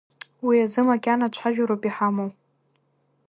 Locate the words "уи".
0.45-0.57